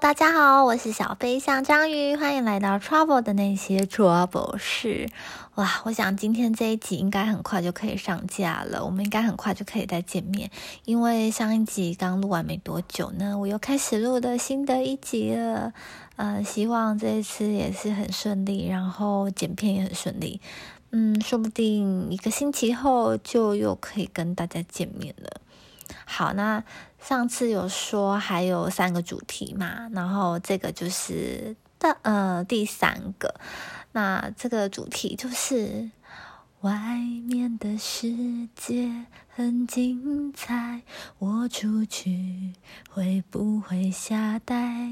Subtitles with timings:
[0.00, 5.08] 大家好，我是小飞象章鱼，欢迎来到 Trouble 的那些 Trouble 事。
[5.54, 10.50] 哇，我想今天这一集应该很快就可以上架了，我们应该很快就可以再见面，
[10.84, 15.72] 因为上一集刚录完没多久呢，我又开始录的新的一集了。
[16.16, 20.40] 呃，希望这一次也是很顺利，然后剪片也很顺利。
[20.90, 25.40] 嗯，说不定一个星期后就又可以跟大家见面了。
[26.04, 26.62] 好，那
[27.00, 33.34] 上次有说还有三个主题嘛，然后这个就是的呃第三个，
[33.92, 35.90] 那这个主题就是
[36.64, 36.96] 外
[37.26, 40.80] 面的世界很精彩，
[41.18, 42.54] 我出去
[42.88, 44.90] 会不会吓呆？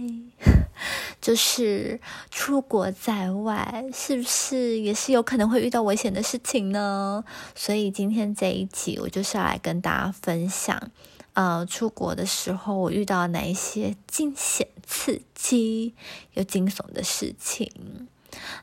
[1.19, 1.98] 就是
[2.31, 7.25] 出国在外，是不是也是有可能会遇到危险的事情呢？
[7.55, 10.91] 所以今天这一集，我就是要来跟大家分享，
[11.33, 15.95] 呃，出国的时候我遇到哪一些惊险、刺激
[16.34, 18.09] 又惊悚的事情。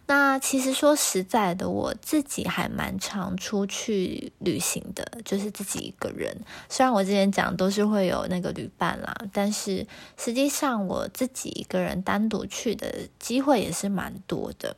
[0.07, 6.35] 那其实说实在的，我自己还蛮常出去旅行的，就是自己一个人。
[6.67, 9.85] 虽然我之前讲都是会有那个旅伴啦，但是
[10.17, 14.75] 实际上我自己一个人单独去的机会也是蛮多的。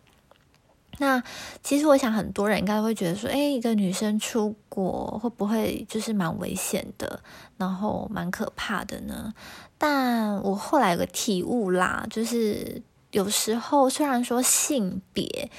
[0.98, 1.24] 那
[1.64, 7.22] 其实我想很多人应该会觉得说，哎，一个女生出国会不会就是蛮危险的，
[7.58, 9.34] 然后蛮可怕的呢？
[9.78, 12.82] 但我后来有个体悟啦，就是。
[13.12, 15.50] 有时候虽然说性别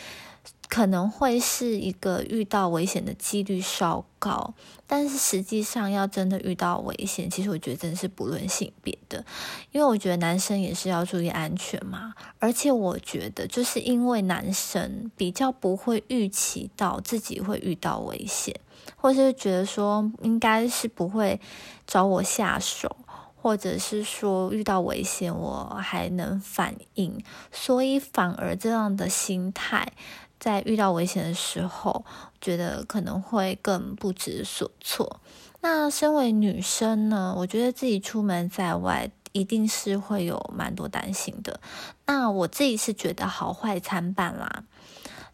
[0.68, 4.54] 可能会是一个遇到危险的几率稍高，
[4.86, 9.22] 但是实际上要真的遇到危险，其实我觉得真的是不论性别的，
[9.70, 12.14] 因为我觉得男生也是要注意安全嘛。
[12.38, 18.58] 而且我觉得就是因为男生比较不会预期到自己会遇到危险，
[18.96, 21.38] 或是觉得说应该是不会
[21.86, 22.96] 找我下手。
[23.42, 29.92] 或者是说遇到危险我还能反应，所以反而这样的心态，
[30.38, 32.04] 在遇到危险的时候，
[32.40, 35.20] 觉得可能会更不知所措。
[35.60, 41.58] 那身为女生呢，我觉得自己出门在外，一定是会有蛮多担心的。
[42.06, 44.62] 那我自己是觉得好坏参半啦。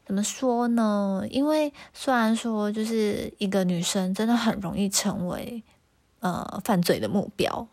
[0.07, 1.27] 怎么说呢？
[1.29, 5.63] 因为虽然说就是一个女生真的很容易成为
[6.21, 7.69] 呃犯罪的目标。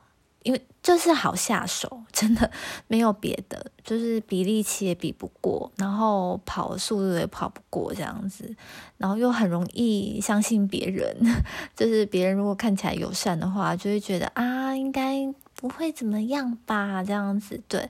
[0.46, 2.50] 因为就是好下手，真的
[2.88, 8.56] 没有别的，就是比力气也比不过，然后跑速度也跑不过这样子，
[8.98, 11.18] 然后又很容易相信别人，
[11.76, 17.60] 就是别人如果看起来友善的话，就会觉得啊，应该不会怎么样吧，这样子。
[17.68, 17.90] 对，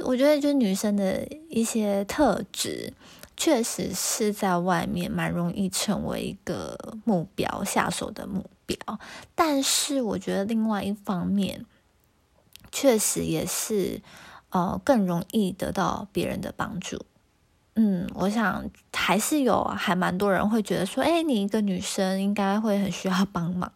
[0.00, 2.92] 我觉得就女生的一些特质，
[3.36, 8.76] 确实是在外面蛮容易成为一个目标下手的目标，
[9.36, 11.64] 但是我觉得另外一方面。
[12.78, 14.02] 确实也是，
[14.50, 17.06] 呃，更容易得到别人的帮助。
[17.74, 23.72] 嗯，我想还是有还蛮多人会觉得说，哎，你一个女生应该会很需要帮忙，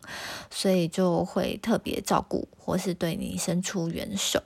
[0.50, 4.42] 所以就会特别照顾或是对你伸出援手。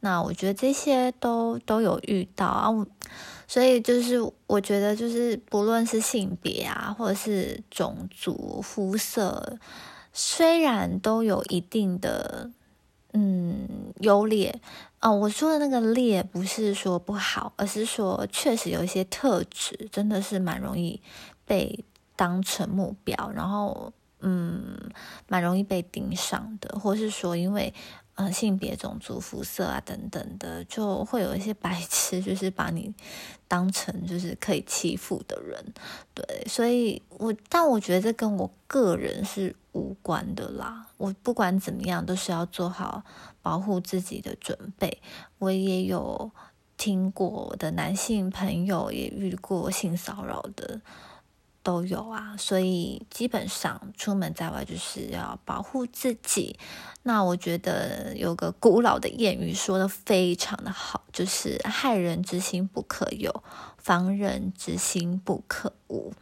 [0.00, 2.68] 那我觉得这些都都有遇到啊，
[3.48, 9.56] 所以就是我觉得就是不论是性别啊，或者是种族、肤色，
[10.12, 12.50] 虽然都有一定的。
[13.16, 14.60] 嗯，优劣
[15.00, 21.00] 哦，我说的那个劣不是说不好，而是说确实有一些特质真的是蛮容易
[21.46, 21.84] 被
[22.16, 24.76] 当成目标，然后嗯，
[25.28, 27.72] 蛮容易被盯上的，或是说因为
[28.16, 32.92] 呃性别、种族、肤色啊等等的，就会有一些白痴，就是把你
[33.46, 35.64] 当成就是可以欺负的人，
[36.14, 39.54] 对，所以我但我觉得这跟我个人是。
[39.74, 43.02] 无关的啦，我不管怎么样都是要做好
[43.42, 45.02] 保护自己的准备。
[45.38, 46.30] 我也有
[46.76, 50.80] 听过我的男性朋友也遇过性骚扰的，
[51.62, 52.36] 都有啊。
[52.36, 56.56] 所以基本上出门在外就是要保护自己。
[57.02, 63.42] 那我觉得有个古老的谚语说的非常的好，就是害人之心不可有，
[63.76, 66.12] 防人之心不可无。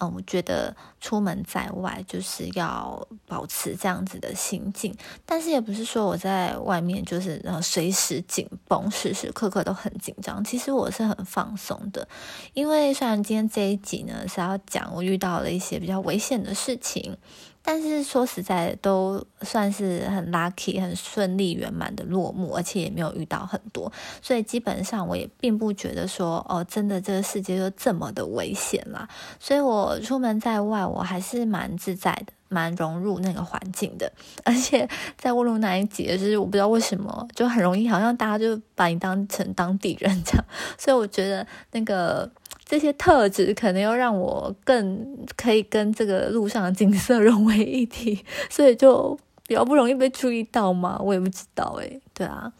[0.00, 10.42] 嗯，我觉得出门在外就是要保持这样子的心境，但是也不是说我在外面就是呃随时紧绷，时时刻刻都很紧张。
[10.42, 12.08] 其实我是很放松的，
[12.54, 17.18] 因为虽然今天这一集呢是要讲我遇到了一些比较危险的事情，
[17.62, 23.92] 但是说实在，都算是很 lucky、很顺利、圆满的落幕，而且也没有遇到很多，
[24.22, 29.08] 所以基本上我也并不觉得说，哦，真的这个世界就这么的危险啦。
[29.38, 34.10] 所以我出门在外，我还是蛮自在的，蛮融入那个环境的。
[34.44, 40.44] 而且在乌鲁那一集，就是我不知道为什么，就很容易，好像大家就把你当成当地人这样。
[40.78, 42.28] 所以我觉得那个。
[42.70, 49.18] 这些特质可能又让我更可以跟这个路上的景色 融为一体，所以就
[49.48, 50.96] 比较不容易被注意到嘛。
[51.02, 52.52] 我也不知道诶，对啊。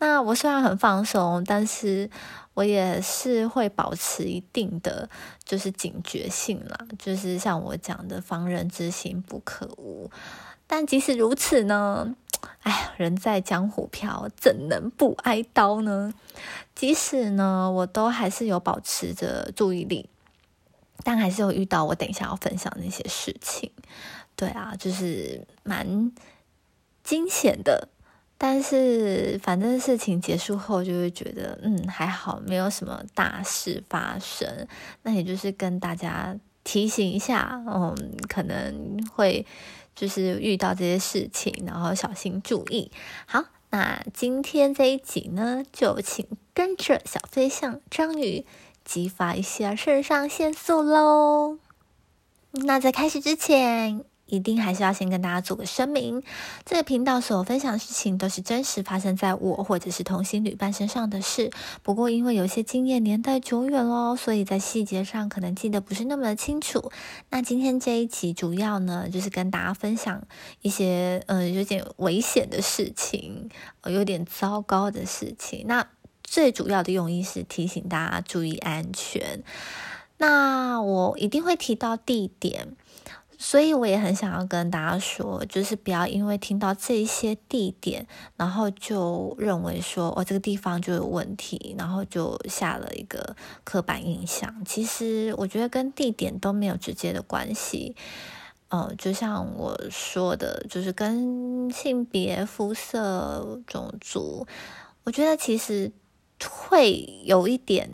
[0.00, 2.10] 那我虽然很放松，但是
[2.54, 5.08] 我也是会保持一定的
[5.44, 6.76] 就是警觉性啦。
[6.98, 10.10] 就是像我讲的“防人之心不可无”，
[10.66, 12.16] 但即使如此呢？
[12.62, 16.12] 哎呀，人在江湖飘，怎能不挨刀呢？
[16.74, 20.08] 即使呢，我都还是有保持着注意力，
[21.02, 23.70] 但还是有遇到我等一下要分享那些事情。
[24.36, 26.12] 对啊，就是蛮
[27.02, 27.88] 惊险的。
[28.38, 34.66] 但是反正事情结束后，就会觉得嗯还好，没有什么大事发生。
[35.02, 39.46] 那也就是跟大家提醒一下，嗯，可能会。
[39.94, 42.90] 就是遇到这些事情，然后小心注意。
[43.26, 48.44] 好，那今天这一集呢，就请跟着小飞象章鱼
[48.84, 51.58] 激发一下肾上腺素喽。
[52.52, 54.11] 那在开始之前。
[54.32, 56.22] 一定还是要先跟大家做个声明，
[56.64, 61.50] 这个频道所分享的事情都是真实发生在我或者是同行旅伴身上的事。
[61.82, 66.90] 不过因为有些经验年代久远喽，所以在细节上可能记得不是那么的清楚。
[67.28, 70.26] 那今天这一集主要呢，就是跟大家分享
[70.62, 73.50] 一些呃有点危险的事情，
[73.82, 75.66] 呃有点糟糕的事情。
[75.68, 75.86] 那
[76.24, 79.42] 最主要的用意是提醒大家注意安全。
[80.16, 82.76] 那我一定会提到地点。
[83.44, 88.06] 所以我也很想要跟大家说，就是不要因为听到这些地点，
[88.36, 93.34] 然后就认为说哦这个地方就有问题，然后就下了一个
[93.64, 94.64] 刻板印象。
[94.64, 97.96] 其实我觉得跟地点都没有直接的关系。
[98.68, 104.46] 呃，就像我说的，就是跟性别、肤色、种族，
[105.02, 105.90] 我觉得其实
[106.48, 107.90] 会有一点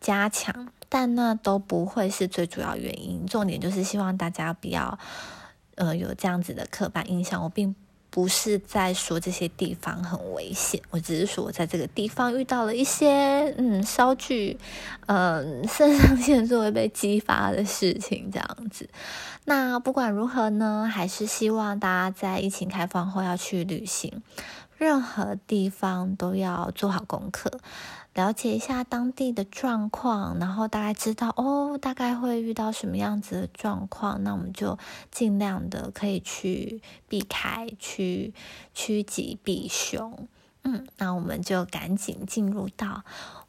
[0.00, 0.68] 加强。
[0.94, 4.98] 但那都不会是最主要原因，重点就是希望大家不要，
[5.76, 7.42] 呃，有这样子的刻板印象。
[7.42, 7.74] 我并
[8.10, 14.58] 不是在说这些地方很危险，我只是说我在这个地方遇到了一些，嗯，稍具，
[15.06, 18.90] 嗯，肾上腺素会被激发的事情，这样子。
[19.46, 24.22] 那不管如何呢，还是希望大家在疫情开放后要去旅行，
[24.76, 27.50] 任何地方都要做好功课。
[28.14, 34.78] 了解一下当地的状况，然后大概知道哦，大概会遇到什么样子的状况，那我们就
[35.10, 38.34] 尽量的可以去避开，去
[38.74, 40.28] 趋吉避凶。
[40.64, 43.02] 嗯，那我们就赶紧进入到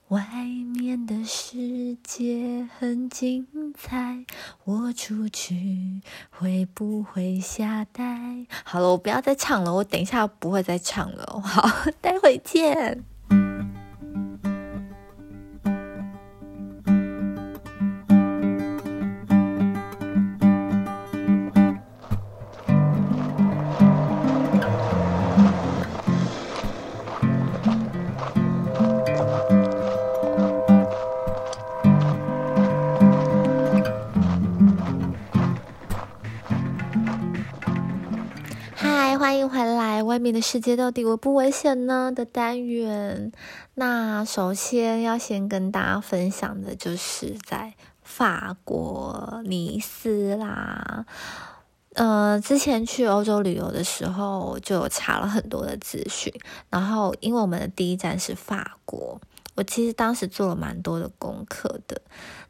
[0.07, 0.25] 外
[0.74, 3.45] 面的世界很精
[3.77, 4.25] 彩，
[4.63, 6.01] 我出去
[6.31, 8.48] 会不会下呆？
[8.63, 11.42] 好了，我不要再唱了，我等一下不会再唱了。
[11.42, 11.69] 好，
[12.01, 13.04] 待会见。
[39.34, 40.04] 欢迎回来！
[40.04, 42.12] 外面的世界到底危不危险呢？
[42.16, 43.32] 的单元。
[43.74, 47.74] 那首先要先跟大家分享的就是在
[48.04, 51.08] 法国尼斯啦。
[51.96, 56.32] 呃，之前去欧洲旅游的时候，就有查了很多的资讯。
[56.70, 59.20] 然后，因为我们的第一站是法国，
[59.56, 62.00] 我其实当时做了蛮多的功课的。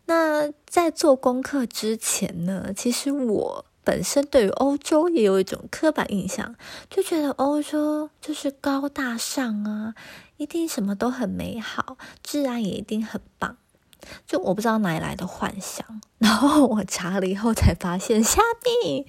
[0.07, 3.65] 那在做功课之前呢，其实我。
[3.83, 6.55] 本身对于欧洲也有一种刻板印象，
[6.89, 9.95] 就觉得欧洲就是高大上啊，
[10.37, 13.57] 一定什么都很美好，治安也一定很棒。
[14.27, 18.41] 就我不知道哪里来的幻想，然后我查了以后才发现， 虾
[18.83, 19.05] 米，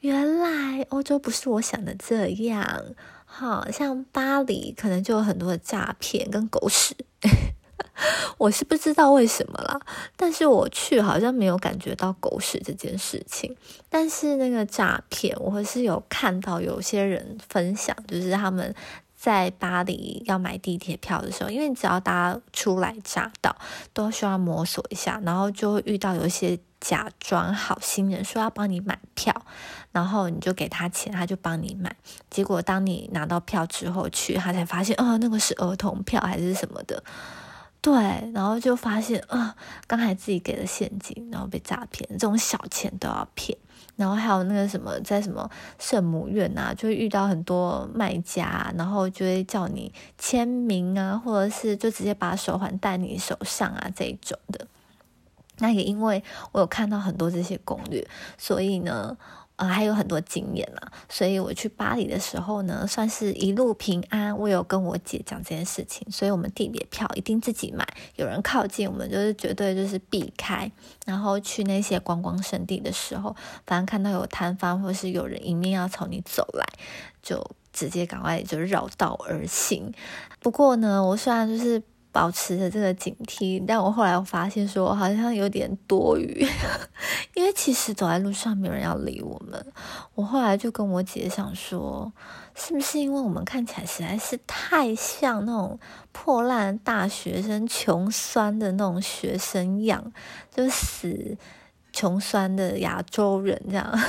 [0.00, 2.84] 原来欧洲不是我想的这样。
[3.32, 6.96] 好像巴黎可能就有很多的诈骗跟狗屎。
[8.38, 9.80] 我是不知道为什么啦，
[10.16, 13.56] 但是我去好像没有感觉到狗屎这件事情。
[13.88, 18.74] 但是那个诈骗，我是有看到有些人分享，就是他们
[19.16, 23.54] 在巴黎要买地铁票的时候，因为只要大家初来乍到，
[23.92, 29.34] 都需要摸索一下，然后就会遇到有一些假装好心人，说要帮你买票，
[29.92, 31.94] 然后你就给他钱，他就帮你买。
[32.30, 37.02] 结果当你拿到票之后去，他才发现，哦，那个是儿童票还是什么的。
[37.82, 37.92] 对，
[38.34, 39.56] 然后就发现啊，
[39.86, 43.56] 刚才自己给的现金，然后被诈骗，这种小钱都要骗。
[43.96, 54.66] 然后还有那个什么，在什么圣母院啊，就会遇到很多卖家，然后就会叫你签名啊，或者是就直接把手环戴你手上啊这一种的。
[55.58, 56.22] 那也因为
[56.52, 58.06] 我有看到很多这些攻略，
[58.36, 59.16] 所以呢。
[59.60, 64.34] 啊，还有很多经验啦，所以我去巴黎的时候呢，算是一路平安。
[64.38, 67.86] 我有跟我姐讲这件事情，所以我们地铁票一定自己买。
[68.16, 70.72] 有人靠近，我们就是绝对就是避开。
[71.04, 73.36] 然后去那些观光胜地的时候，
[73.66, 76.64] 反正看到有摊贩或是有人迎面要朝你走来，
[77.22, 79.92] 就直接赶快就绕道而行。
[80.38, 81.82] 不过呢，我虽然就是。
[82.12, 86.44] 保持着这个警惕，但我后来我发现说好像有点多余，
[87.34, 89.64] 因为其实走在路上没有人要理我们。
[90.14, 92.12] 我后来就跟我姐想说，
[92.54, 95.78] 是不是因为我们看起来实在是太像那种
[96.10, 100.12] 破烂大学生、穷酸的那种学生样，
[100.54, 101.36] 就死
[101.92, 104.00] 穷酸的亚洲人这样，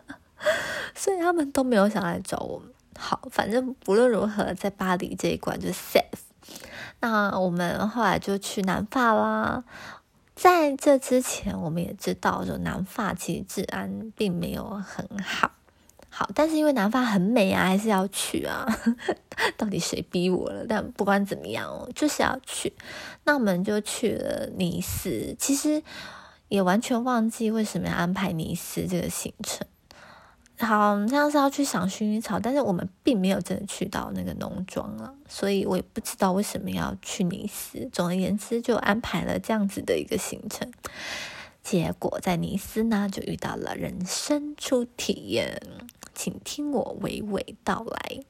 [0.96, 2.68] 所以他们都没有想来找我们。
[2.98, 6.25] 好，反正不论如何，在巴黎这一关就 safe。
[7.00, 9.64] 那我们后来就去南法啦。
[10.34, 15.50] 在这之前，我们也知道，说南法其实治安并没有很好。
[16.10, 18.66] 好，但是因为南法很美啊，还是要去啊。
[19.56, 20.66] 到底谁逼我了？
[20.68, 22.72] 但不管怎么样哦，就是要去。
[23.24, 25.34] 那我们就去了尼斯。
[25.38, 25.82] 其实
[26.48, 29.66] 也完全忘记为什么要安排尼斯这个行程。
[30.58, 37.86] 好像是要去赏薰衣草，但是我们并没有真的去到那个农庄了，所以我也不知道为什么要去尼斯。
[37.92, 40.72] 总而言之，就安排了这样子的一个行程。
[41.62, 45.60] 结果在尼斯呢，就遇到了人生初体验，
[46.14, 48.20] 请听我娓娓道来。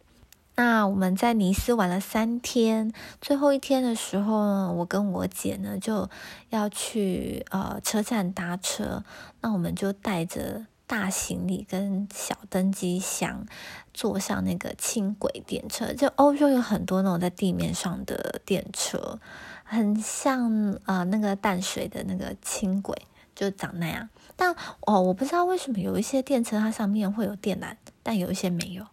[0.56, 6.10] 那我们在尼斯玩了三天，最后一天的时候呢，我跟我姐呢就
[6.50, 9.04] 要去呃车站搭车，
[9.42, 10.66] 那我们就带着。
[10.86, 13.44] 大行李跟小登机箱，
[13.92, 15.92] 坐上那个轻轨电车。
[15.92, 19.18] 就欧洲有很多那种在地面上的电车，
[19.64, 22.96] 很像啊那个淡水的那个轻轨，
[23.34, 24.08] 就长那样。
[24.36, 28.84] 但哦，我不知道为什么有一些电车它上面会有电缆，但有一些没有。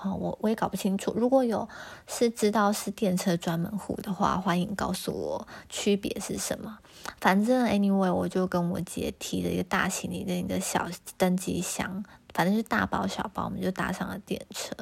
[0.00, 1.12] 哦，我我也搞不清楚。
[1.16, 1.68] 如果有
[2.06, 6.78] 是知道是电车专门户的话，欢迎告诉我区别是什么。
[7.20, 14.74] 反正 anyway，我就跟我姐提了一个大行李的一个小登机箱，反正是大包小包，我们就搭上了电车。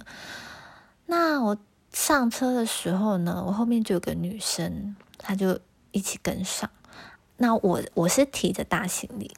[1.06, 1.56] 那我
[1.92, 5.58] 上车的时候呢，我后面就有个女生，她就
[5.92, 6.70] 一起跟上。
[7.36, 9.30] 那我我是提着大行李。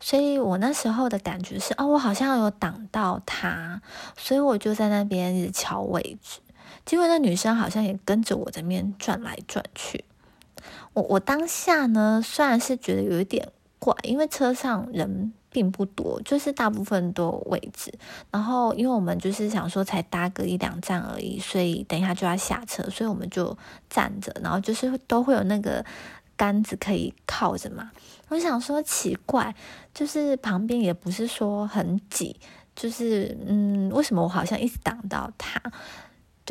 [0.00, 3.80] 所以我那时候的感觉是，哦，我好像有挡到她，
[4.16, 6.40] 所以我就在那边一直瞧位置。
[6.84, 10.04] 结果那女生好像也跟着我这边转来转去。
[10.94, 17.92] 我我当下呢，虽然是觉得有一点怪，因为车上人并不多，就是大部分都有位置。
[18.30, 23.56] 然后因为我们就是想说才搭个一两站而已，所以等一下就要下车，所以我们就
[23.88, 25.84] 站着，然后就是都会有那个。
[26.34, 27.92] 杆子可以靠着嘛？
[28.28, 29.54] 我想说奇怪，
[29.94, 32.34] 就是旁边也不是说很挤，
[32.74, 35.62] 就是嗯，为什么我好像一直挡到他？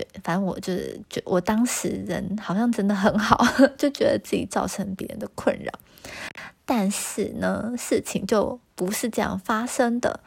[0.02, 3.46] 对，反正我就是就我当时人好像真的很好，
[3.78, 5.72] 就觉得自己造成别人的困扰。
[6.66, 10.22] 但是呢，事情就不是这样发生的。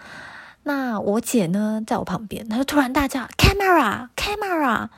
[0.63, 4.89] 那我姐呢，在我旁边，她就突然大叫：“camera，camera！”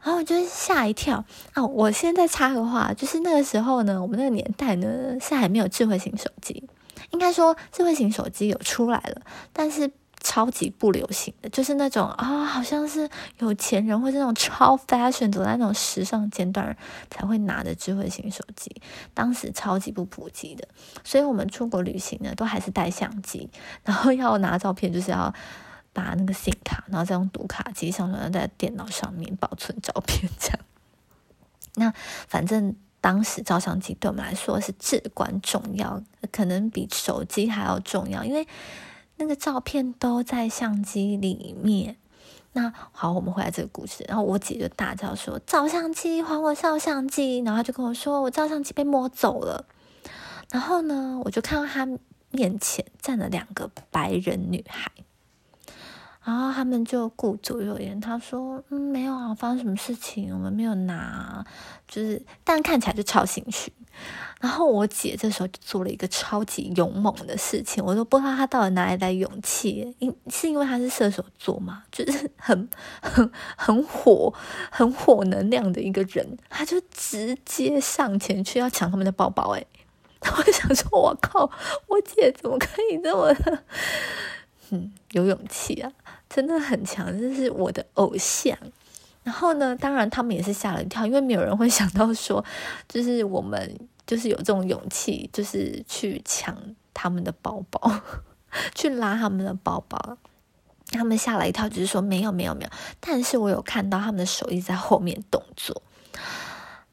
[0.00, 1.64] 然后我就吓一跳啊！
[1.64, 6.68] 我现在插个话，就是那个时候呢，我们那个年代呢是还没有智慧型手机，
[7.10, 9.22] 应该说智慧型手机有出来了，
[9.52, 13.08] 但是超级不流行的，就是那种啊，好像是
[13.38, 16.76] 有钱人或者那种超 fashion 走在那种时尚尖端
[17.10, 18.80] 才会拿的智慧型手机，
[19.14, 20.66] 当时超级不普及的，
[21.04, 23.48] 所以我们出国旅行呢，都还是带相机，
[23.84, 25.34] 然后要拿照片就是要。
[25.90, 30.58] 把那个 SIM 卡，然后再用读卡机上传在电脑上面保存照片，这样。
[31.74, 31.92] 那
[32.28, 38.46] 反正当时照相机对我们来说是至关重要，可能比手机还要重要，因为
[39.18, 41.96] 那个照片都在相机里面。
[42.52, 49.66] 那好，我们回来这个故事，然后我姐就大叫说：“照相机，还我照相机！”然后就跟我说：“我照相机被摸走了。”
[50.50, 51.86] 然后呢，我就看到她
[52.30, 54.90] 面前站了两个白人女孩。
[56.28, 60.30] 然后他们就顾左右言，他说：“嗯，没有啊，发生什么事情？
[60.30, 61.42] 我们没有拿，
[61.88, 63.72] 就是，但看起来就超心虚。”
[64.38, 72.68] 然后我姐这时候就做了一个超级勇猛的事情，我都不知道她到底哪里来勇气，因是因为她是射手座嘛，就是很
[73.00, 74.30] 很很火、
[74.70, 79.56] 很火能量的一个人，她就直接上前去要抢他们的包包。
[79.56, 79.64] 哎，
[80.20, 81.50] 我想说，我靠，
[81.86, 83.34] 我姐怎么可以这么，
[84.70, 85.90] 嗯，有勇气啊，
[86.28, 88.56] 真的很强，这是我的偶像。
[89.22, 92.44] 然后呢，当然他们也是吓了一跳，因为没有人会想到说，
[92.88, 93.78] 就是我们。
[94.08, 96.56] 就是有这种勇气，就是去抢
[96.94, 98.00] 他们的包包，
[98.74, 100.16] 去拉他们的包包。
[100.86, 102.70] 他们吓了一跳，就是说没有没有没有。
[103.00, 105.82] 但是我有看到他们的手一直在后面动作。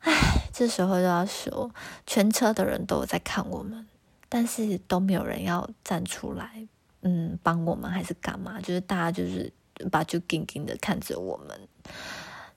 [0.01, 0.11] 唉，
[0.51, 1.71] 这时候就要说，
[2.05, 3.87] 全车的人都在看我们，
[4.27, 6.67] 但是都没有人要站出来，
[7.07, 8.59] 嗯，帮我们还是干嘛？
[8.59, 9.53] 就是大家就是
[9.91, 11.59] 把就紧紧的看着我们。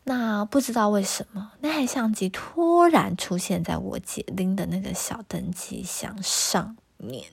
[0.05, 7.27] 那不知道为什么，那台相机突然出现在我姐拎的那个小登机箱上面。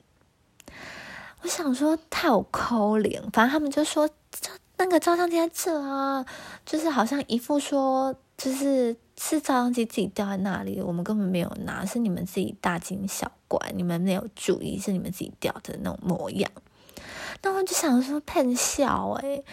[1.42, 6.26] 我想说太有抠脸，反正他们就说照那个照相机在这啊，
[6.66, 16.52] 就是好像一副说就是是照相机自己掉在那里，我们根本没有拿，是你们自己大惊小怪，你们没有注意，是你们自己掉的那种模样。
[17.42, 19.44] 那我就想说骗笑哎。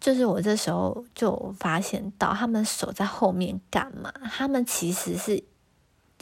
[0.00, 4.12] 就是我这时候就发现到他们手在后面干嘛？
[4.30, 5.42] 他们其实是，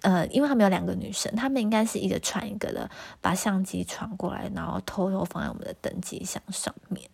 [0.00, 7.06] 呃，因为他们有两个女生，他们应该是一个传一个的，把相机传过来，然后偷偷放在我们的登机箱上面。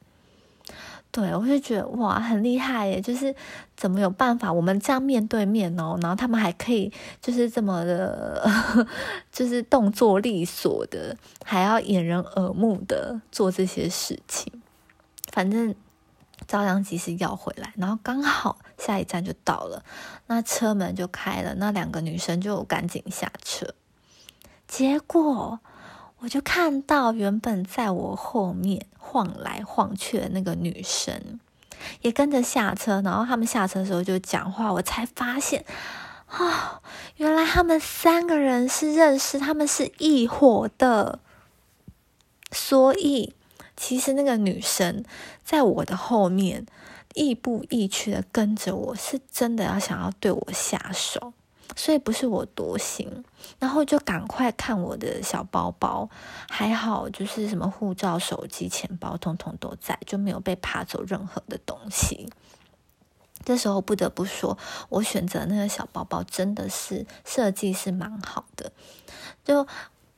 [1.12, 3.00] 对我就觉得哇，很厉害耶！
[3.00, 3.32] 就是
[3.76, 8.50] 怎么有办法，我们这样面对面哦，然后他们还可以就是这么的，
[9.30, 14.52] 就是动作利索的，还要掩人耳目的做这些事情，
[15.30, 15.72] 反正。
[16.48, 19.84] 照相机是要回来，然后刚好下一站就到了，
[20.26, 23.74] 那车门就开了，那两个女生就赶紧下车。
[24.66, 25.60] 结果
[26.22, 31.40] 我就看到原本在我后面晃来晃去的那个女生
[32.00, 35.64] 也跟着下车，然后他们下车的时候就讲话，我才发现
[36.26, 36.80] 啊，
[37.16, 41.18] 原来他们三个人是认识，他们是一伙的，
[42.50, 43.34] 所以。
[43.74, 45.02] 其实那个女生
[45.42, 46.66] 在我的后面
[47.14, 51.32] 亦步亦趋的跟着我，是真的要想要对我下手，
[51.76, 53.24] 所以不是我多心，
[53.58, 56.08] 然后就赶快看我的小包包，
[56.48, 62.28] 还好就是什么护照、手机、钱包，通通都在，就没有被扒走任何的东西。
[63.44, 64.56] 这时候不得不说，
[64.88, 68.72] 我选择那个小包包真的是设计是蛮好的，
[69.44, 69.66] 就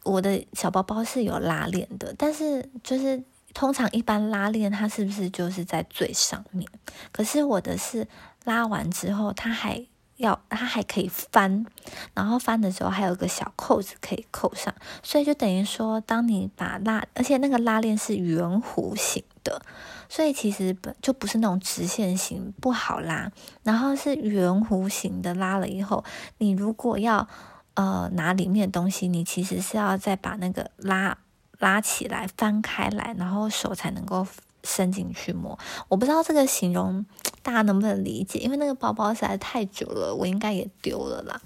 [0.02, 3.22] 我的小包包是有拉链的，但是就是。
[3.54, 6.68] 通常一般拉链它是不是就是在最上面？
[7.12, 8.08] 可是我的是
[8.42, 9.86] 拉完之后，它还
[10.16, 11.66] 要它还可以翻，
[12.14, 19.62] 然后翻的时候还有个小扣子可以扣上，所以就等于说，当你把拉，而且那个拉链是圆弧形的，
[20.08, 23.30] 所以其实本就不是那种直线型不好拉，
[23.62, 26.04] 然后是圆弧形的拉了以后，
[26.38, 27.28] 你如果要
[27.74, 31.18] 呃拿里面的东西，你其实是要再把那个拉。
[31.60, 34.26] 拉起来，翻开来，然后手才能够
[34.64, 35.56] 伸进去摸。
[35.88, 37.06] 我不知道这个形容
[37.44, 41.40] 大家能不能理解，因为那个包包实在太久了，我应该也丢了啦。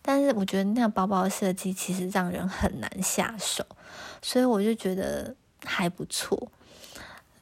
[0.00, 3.66] 但是我觉得那个包包的设计其实让人很难下手，
[4.22, 5.34] 所以我就觉得
[5.64, 6.52] 还不错。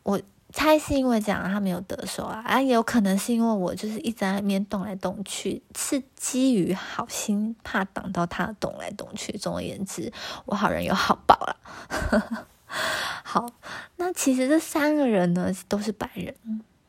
[0.04, 0.18] 我。
[0.52, 9.36] 猜是因为这样他没有得手啊，啊，也有可能是因为我就是一直在那边动来动去，是基于好心怕挡到他动来动去。
[9.36, 10.10] 总而言之，
[10.46, 12.46] 我好人有好报了。
[13.22, 13.50] 好，
[13.96, 16.34] 那其实这三个人呢都是白人，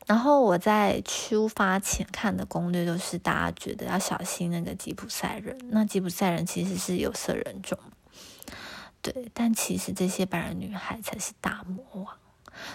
[0.08, 7.78] 然后我在出发前看的攻略都是大家觉得要小心那个吉普赛人，那吉普赛人其实是有色人种，
[9.02, 12.16] 对，但其实这些白人女孩才是大魔王。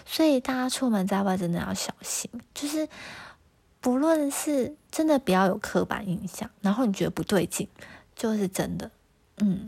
[0.05, 2.87] 所以大家出门在外真的要小心，就是
[3.81, 7.67] 不论是真的不要有刻板印象，然后你觉得不对劲，
[8.15, 8.91] 就是真的，
[9.37, 9.67] 嗯，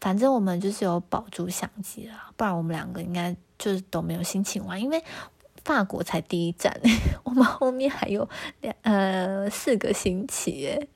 [0.00, 5.02] 反正我们就是有保住相机啦，不然我们两个应该就是都没有心情玩，因为
[5.64, 6.78] 法国才第一站，
[7.24, 8.28] 我们后面还有
[8.60, 10.88] 两呃四个星期，诶，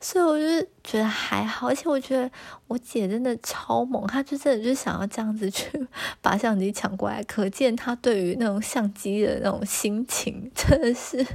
[0.00, 2.30] 所以我就觉得还好，而且我觉得
[2.68, 5.86] 我姐真的超猛，她就真的就想要这样子去
[6.20, 11.26] 把相机抢过来，可见她对于那种相机的那种心情，真的是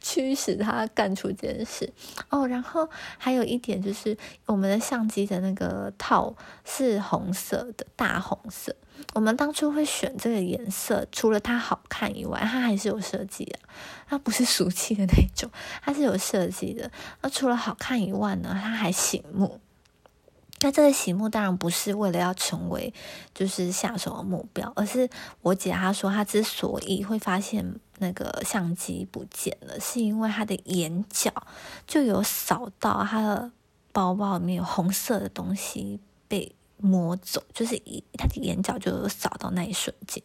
[0.00, 1.92] 驱使她干出这件事
[2.30, 2.48] 哦。
[2.48, 6.34] 然后还有一点就是，我们的相机的那个套
[6.64, 8.74] 是红色的，大红色。
[9.12, 13.58] 我们当初会选这个颜色，除了它好看以外，它还是有设计的。
[14.08, 15.50] 它不是俗气的那种，
[15.82, 16.90] 它是有设计的。
[17.22, 19.60] 那除了好看以外呢，它还醒目。
[20.60, 22.92] 那这个醒目当然不是为了要成为
[23.34, 25.08] 就是下手的目标，而是
[25.42, 31.30] 我姐她说，她之所以会发现那个相机不见了，是因为她的眼角
[31.86, 33.50] 就有扫到她的
[33.92, 36.54] 包包里面有红色的东西被。
[36.84, 40.22] 摸走，就是一他的眼角就有扫到那一瞬间，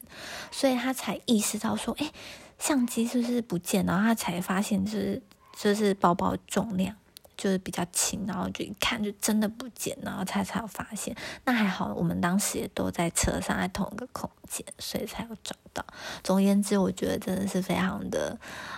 [0.51, 2.11] 所以他才意识到说，哎，
[2.57, 3.85] 相机是不是不见？
[3.85, 5.21] 然后他才发现，就是
[5.57, 6.93] 就是包包重量。
[7.39, 11.15] 就是比较轻，然后就一看就真的不见，然后才才有发现。
[11.45, 15.85] 那还好，我们当时也都在车上，在同一个空间，所以才有找到。
[16.21, 18.37] 总而言之，我觉得真的是非常的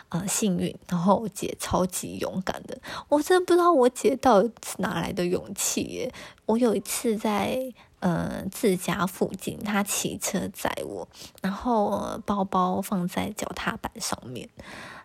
[0.10, 0.78] 呃幸运。
[0.88, 6.14] 然后我姐超级勇敢的，我真的不知道我姐到底哪来的勇气耶。
[6.46, 11.08] 我有一次在呃自家附近，她骑车载我，
[11.42, 14.48] 然后包包放在脚踏板上面，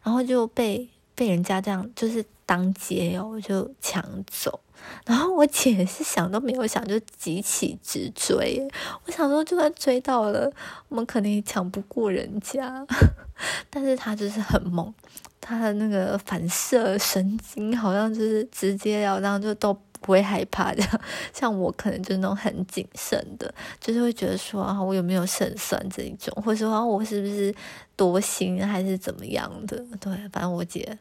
[0.03, 0.91] 然后就被。
[1.17, 4.61] 被人家这样就是当街哦，就抢走，
[5.05, 8.69] 然后我姐是想都没有想就急起直追。
[9.05, 10.53] 我想说，就算追到了，
[10.89, 12.87] 我们肯定抢不过人家，
[13.69, 14.95] 但是他就是很猛，
[15.41, 21.01] 他的那个反射神经好像就是直接要这样就都不会害怕这样。
[21.33, 27.53] 像我可能就是那种很谨慎的，就是会觉得说啊，我有没有胜算这一种，或者说啊我是不是
[27.97, 29.77] 多心还是怎么样的？
[29.99, 30.99] 对，反正我姐。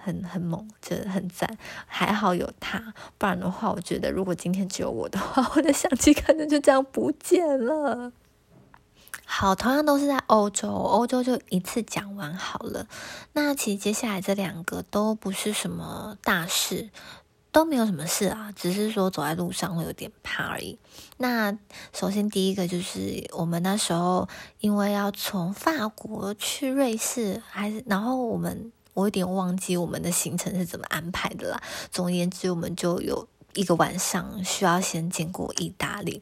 [0.00, 8.12] 很很猛，觉得很赞，还好有他，不然的话，我觉得如果今天只有我的话， 我的相机可能就这样不见了。
[9.26, 12.86] 好，同样都是在欧洲，欧洲就一次讲完好了。
[13.32, 16.88] 那其实接下来这两个都不是什么大事，
[17.52, 20.78] 都没有什么事啊，只是说走在路上会有点怕而已。
[21.16, 21.56] 那
[21.92, 24.28] 首先第一个就是我们那时候
[24.60, 28.72] 因为要从法国去瑞士，还是然后我们。
[28.94, 31.62] 我有点忘记我们的行程是怎么安排的啦。
[31.88, 36.20] 总而言之，我们就有一个晚上需要先经过意大利。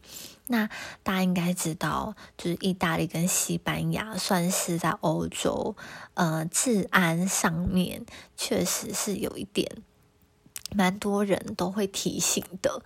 [0.48, 0.68] 那
[1.02, 5.74] 大家应该知道，就是意大利跟西班牙算是在欧洲，
[6.12, 8.04] 呃，治安上面
[8.36, 9.66] 确实是有一点，
[10.74, 12.82] 蛮多人都会提醒的。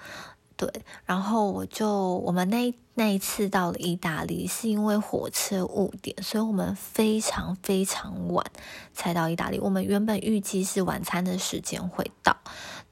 [0.57, 0.71] 对，
[1.07, 8.45] 然后我就我们那那一次到了意大利，是因为火车误点，所以我们非常非常晚
[8.93, 9.59] 才到意大利。
[9.59, 12.37] 我们原本预计是晚餐的时间会到，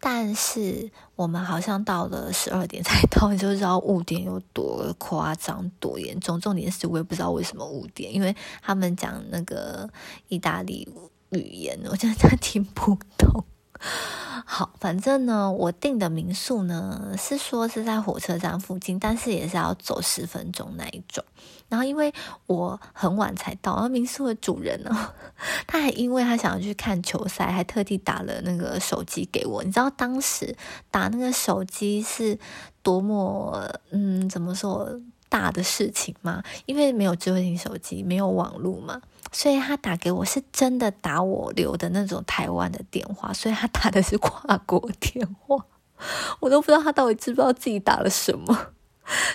[0.01, 6.41] 但是我们好像到了十二点才到，你就知道误点有多夸张、多严重。
[6.41, 9.87] 重点是我也不知道为什么误点，因为他们讲那个
[10.29, 10.89] 意大利
[11.33, 13.45] 语言，我真的听不懂。
[14.45, 21.23] 好，反正呢，我订的民宿呢是说是在火车站附近，但是也是要走十分钟那一种。
[21.69, 22.13] 然后因为
[22.47, 25.13] 我很晚才到，然后民宿的主人呢，
[25.67, 29.63] 他还因为他想要去看球赛，还特地打了那个手机给我。
[29.63, 30.57] 你知道当时
[30.91, 32.39] 打那个手机是
[32.83, 36.43] 多么嗯，怎么说大的事情吗？
[36.65, 39.03] 因为没有智慧型手机，没有网络嘛。
[39.33, 45.57] 所以他打给我是真的打我留的那种台湾的电话，所以他打的是跨国电话，
[46.41, 48.73] 我都不知道他到底知不知道自己打了什么，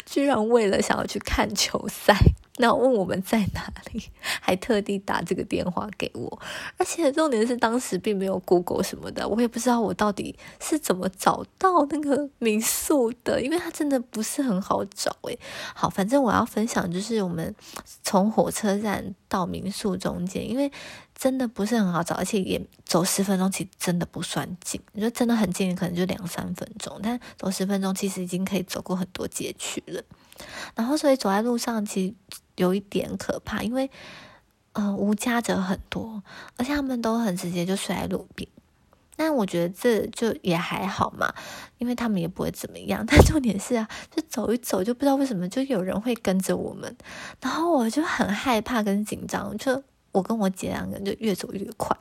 [0.06, 2.16] 居然为了想要去看球赛。
[2.58, 4.04] 那问我们在哪里，
[4.40, 6.40] 还特地打这个电话给我，
[6.78, 15.40] 而且重点是当时并没有 Google 什么的，我也不知道我到底是怎么找到那个民宿的，因为它真的不是很好找诶。
[15.74, 17.56] 好，反正我要分享就是我们
[18.04, 20.72] 从火车站到民宿中间，因为
[21.18, 30.04] 真的不是很好找，而且也走十分钟其实真的不算近，你说真的很近，可能就两三分钟，但走十分钟其实已经可以走过很多街区了。
[30.76, 32.14] 然后所以走在路上其实。
[32.56, 33.90] 有一点可怕，因为，
[34.74, 36.22] 呃，无家者很多，
[36.58, 38.48] 而且他们都很直接就睡在路边。
[39.16, 41.32] 但我觉得这就也还好嘛，
[41.78, 43.06] 因为他们也不会怎么样。
[43.08, 46.98] 但重点是啊，就走一走，就不知道为什么就有人会跟着我们，
[47.40, 51.96] 然后我就很害怕跟紧张，就我跟我姐两个人就越走越快。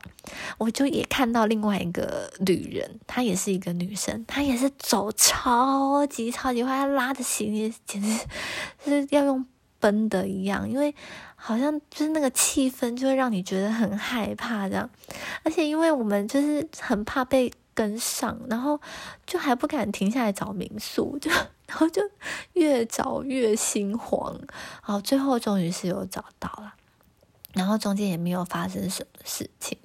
[0.57, 8.09] 我就也看到另外一个女人，她也是一个女生，她也是走超级超级快，她拉着行李简直
[8.83, 9.45] 是要用。
[9.83, 10.95] 奔的一样，因为
[11.35, 14.89] 好像就是那个气氛，就会让你觉得很害怕这样。
[15.43, 18.79] 而且因为我们就是很怕被跟上，然后
[19.25, 21.29] 就还不敢停下来找民宿，就
[21.67, 22.01] 然后就
[22.53, 24.39] 越找越心慌，
[24.81, 26.75] 好，最后终于是有找到了，
[27.51, 29.77] 然后中间也没有发生什么事情，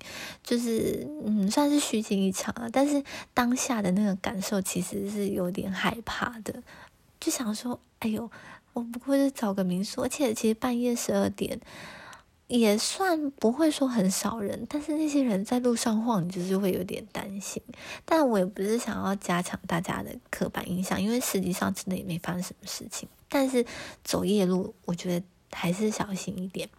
[0.45, 2.69] 就是嗯，算是虚惊一场啊。
[2.73, 3.03] 但是
[3.35, 6.63] 当下的那个感受其实是有点害怕的，
[7.19, 8.31] 就想说，哎呦，
[8.79, 11.61] 我不过是找个民宿，而且其实半夜十二点。
[12.47, 17.63] 也算不会说很少人，但是那些人在路上晃，你就是会有点担心。
[18.07, 23.07] 但我也不是想要加强大家的刻板印象，因为实际上真的也没发生什么事情。
[23.29, 23.67] 但是
[24.03, 26.71] 走夜路，我觉得还是小心一点。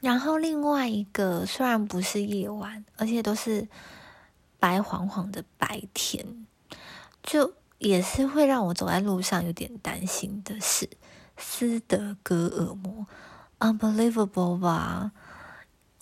[0.00, 3.68] 然后另外一个，虽然不是夜晚，而且都是
[4.58, 6.46] 白晃晃的白天，
[7.22, 10.88] 就也是会让我走在路上有点担心的事
[11.38, 13.06] 斯德哥尔摩。
[13.60, 15.10] Unbelievable 吧！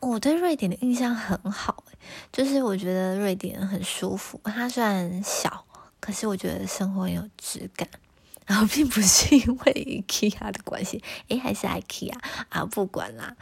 [0.01, 1.85] 我对瑞典的印象很好，
[2.31, 4.39] 就是我觉得瑞典很舒服。
[4.45, 5.65] 它虽然小，
[5.99, 7.89] 可是我觉得生活很有质感。
[8.45, 12.13] 然后并不是因为 IKEA 的关系，诶，还是 IKEA
[12.51, 13.35] 啊，不管啦，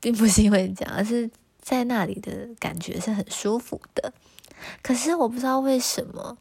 [0.00, 1.30] 并不是因为这样，而是
[1.62, 4.12] 在那里的感觉是很舒服的。
[4.82, 6.36] 可是我不知道为什么。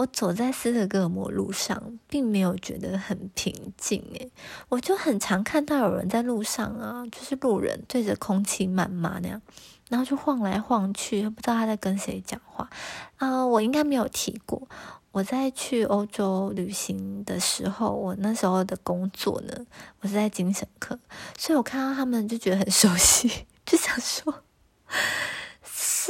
[0.00, 4.30] 我走在斯德哥尔摩路上，并没有觉得很平静诶，
[4.70, 9.42] 我就很常看到有人在路上啊，就是路人对着空气谩骂那样，
[9.90, 12.70] 然后就晃来晃去，不知道他在跟谁讲话
[13.18, 13.44] 啊。
[13.44, 14.66] 我应该没有提过，
[15.12, 19.66] 我在去欧洲旅行的时候，我那时候的工作呢，
[20.00, 20.98] 我是在精神科，
[21.36, 23.30] 所以我看到他们就觉得很熟悉，
[23.66, 24.34] 就想说。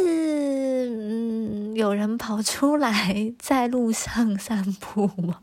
[0.02, 5.40] 是嗯，有人跑出来 在路上散步吗？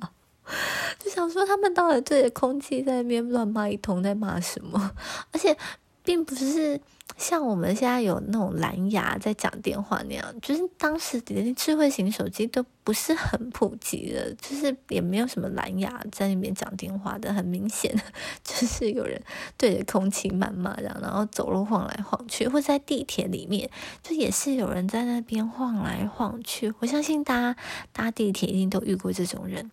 [0.99, 4.91] 就想说他们到底对着空气在那边乱骂一通，在骂什么？
[5.31, 5.55] 而且
[6.03, 6.79] 并不是。
[7.15, 17.33] 像我们现在有那种蓝牙在讲电话那样，就是当时连智慧型手机都不是很普及的，就是也没有什么蓝牙在那边讲电话的。
[17.33, 17.93] 很明显，
[18.43, 19.21] 就是有人
[19.57, 23.69] 对着空气谩骂这样，然后走路晃来晃去，或在地铁里面，
[24.01, 26.73] 就也是有人在那边晃来晃去。
[26.79, 27.55] 我相信大家
[27.91, 29.69] 搭地铁一定都遇过这种人。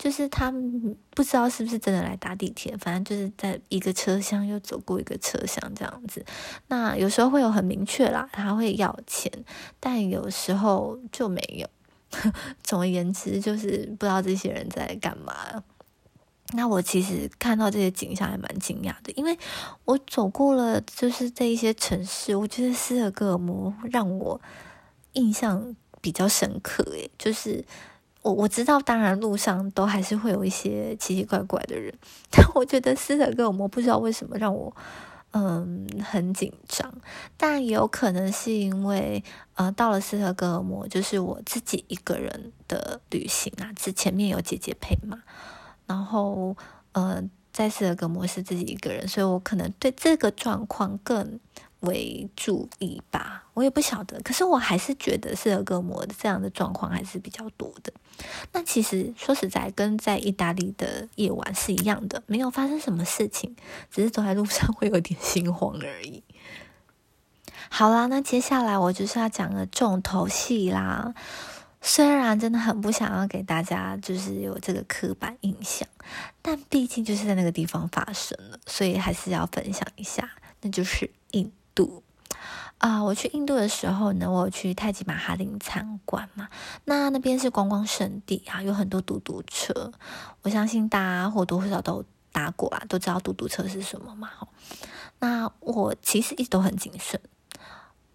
[0.00, 6.24] 就是他们不知道是不是真的来搭地铁，反正就是在一个车厢又走过一个车厢这样子。
[6.68, 9.30] 那有时候会有很明确啦，他会要钱，
[9.78, 11.68] 但有时候就没有。
[12.64, 15.34] 总而言之，就是不知道这些人在干嘛。
[16.54, 19.38] 那我其实看到这些景象还蛮惊讶的，因为
[19.84, 24.40] 我走过了就是这一些城市，我觉得斯德哥尔摩让我
[25.12, 26.82] 印象比较深刻。
[26.92, 27.62] 诶，就是。
[28.22, 31.94] 我我知道，当然路上都还是会有一些奇奇怪怪的人，
[32.30, 34.74] 但我觉得斯德哥尔摩不知道为什么让我
[35.32, 36.92] 嗯很紧张，
[37.36, 45.22] 但也有可能是因为呃到了斯德哥尔摩就是我自己一个人的旅行啊，之前面有姐姐陪嘛，
[45.86, 46.54] 然后
[46.92, 51.40] 呃在斯德哥尔摩是自己一个人，所以我可能对这个状况更。
[51.80, 57.92] 为注意吧，我也不晓得，可是我还是觉得斯德哥尔摩的这样的状况还是比较多的。
[58.52, 63.56] 那其实说实在，跟在意大利的夜晚是一样的，没有发生什么事情，
[63.90, 66.22] 只是走在路上会有点心慌而已。
[67.70, 71.14] 好啦，那接下来我就是要讲个重头戏啦。
[71.80, 75.88] 虽然真的很不想要给大家就是有这个刻板印象，
[76.42, 81.50] 但毕竟就是在那个地方发生了，所以还是要分享一下，那就是印。
[81.84, 82.02] 度
[82.78, 86.48] 啊，我去印度的时候呢，我去泰姬玛哈林参观嘛。
[86.86, 89.92] 那那边是观光圣地啊，有很多嘟嘟车。
[90.42, 94.30] 我相信大家或多或少都搭过啊，都知道嘟嘟车是什么嘛。
[95.18, 97.20] 那我其实一直都很谨慎。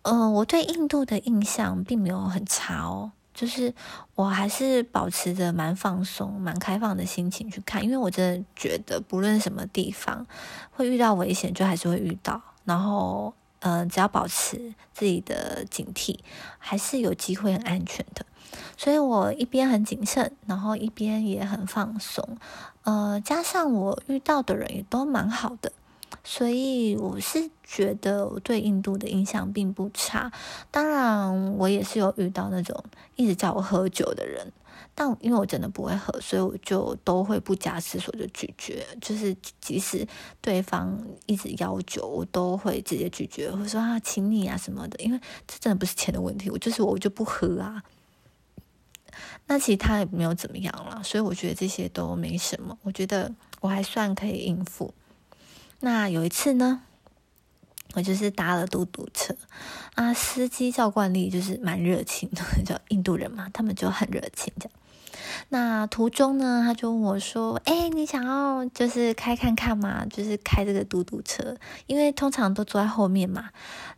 [0.02, 3.72] 嗯，我对印度的印象并没有很差哦，就是
[4.16, 10.26] 我还是保持着蛮放松、蛮开放的心情去看，因为我真的觉得不论什么地方
[10.72, 13.32] 会遇到危险，就还是会遇到，然后。
[13.68, 16.20] 嗯，只要保持自己的警惕，
[16.60, 18.24] 还是有机会很安全的。
[18.78, 22.38] 所以我一边很谨慎，然后一边也很放松。
[22.84, 25.72] 呃，加上我遇到的人也都蛮好的，
[26.24, 30.32] 所以我是觉得我对印度的印象并不差。
[30.70, 32.84] 当然，我也是有遇到那种
[33.16, 34.54] 一直叫我喝酒的人。
[34.98, 38.88] 但因为我真的不会喝，所以我就都会不假思索就拒绝。
[39.02, 40.08] 就是即使
[40.40, 44.98] 对方一直要求，我都会直接拒绝，我说啊，请你啊什么的。
[45.04, 47.84] 因为这真的不是钱的问题，我就是我就不喝啊。
[49.48, 52.78] 那其实他也没有怎么样了，所以我觉得这些都没什么。
[52.84, 54.94] 我觉得我还算可以应付。
[55.82, 56.82] 那有一次呢，
[57.96, 59.36] 我就是搭了嘟嘟车
[59.96, 64.80] 啊，司机照惯例就是蛮热情的， 叫印度人嘛，他们就很热情这样。
[65.50, 70.06] 那途中呢，他就问我说：“哎，你想要就是开看看嘛？
[70.08, 71.56] 就是开这个嘟嘟车，
[71.86, 73.50] 因为通常都坐在后面嘛。”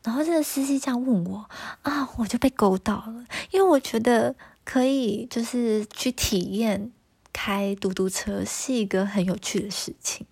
[0.04, 1.50] 然后这个司机这样问我
[1.82, 6.92] 啊，我就被勾到了，因为我觉得可以就是去体验
[7.32, 10.28] 开嘟嘟车是一个很有趣的事情。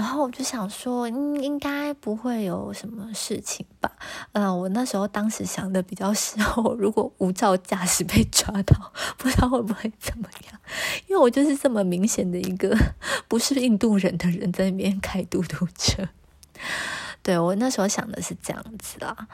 [0.00, 3.92] 然后我就想说，嗯，应该不会有什么事情吧？
[4.32, 10.58] 嗯，我那时候当时想的比较是，我如果无照驾驶被抓到，不知道会不会怎么样？
[11.06, 12.74] 因为我就是这么明显的一个
[13.28, 16.08] 不是印度人的人在那边开嘟嘟车。
[17.22, 19.28] 对我那时候想的是这样子啊。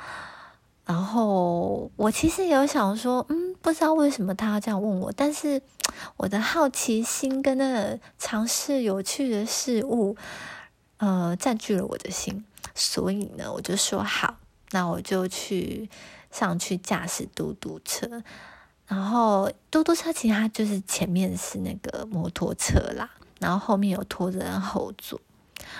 [0.84, 5.62] 然后我其实有想说，嗯，不知道为什么他要这样问我，但是
[6.16, 10.16] 我的好奇心跟那尝试有趣的事物，
[10.98, 14.36] 呃，占据了我的心，所以呢，我就说好，
[14.70, 15.88] 那我就去
[16.30, 18.22] 上去驾驶嘟嘟车。
[18.86, 25.20] 然后嘟嘟车其实它就是前面是那个摩托车啦，然后后面有拖着人后座。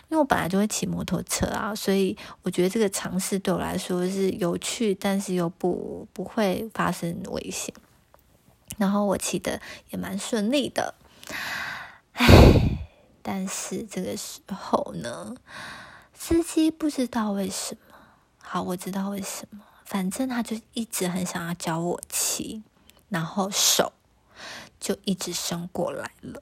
[0.09, 7.73] 因为我本来就会骑摩托车啊，所以我觉得这个尝试对我来说是有趣，但是又不不会发生危险。
[8.79, 10.95] 然后我骑的也蛮顺利的，
[12.15, 12.27] 唉，
[13.29, 15.35] 但是这个时候呢，
[16.15, 17.97] 司机不知道为什么，
[18.39, 22.63] 好，我知道为什么，反正他就一直很想要教我骑，
[23.09, 23.93] 然后手
[24.79, 26.41] 就一直伸过来了，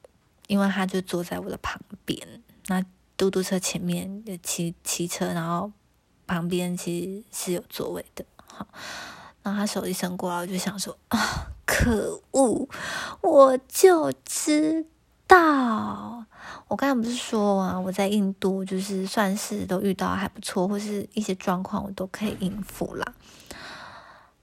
[0.49, 2.85] 因为他就坐在我的旁边，那。
[3.17, 5.71] 嘟嘟车前面有骑骑车，然后
[6.27, 8.25] 旁边其实是有座位的。
[8.45, 8.67] 好，
[9.45, 12.69] 然后他手一伸过来，我就想说啊，可恶！
[13.21, 14.85] 我就知
[15.27, 16.25] 到，
[16.69, 23.13] 我刚才不是说啊，我在印度就是算是都遇到还不错，或是一些状况我都可以应付啦。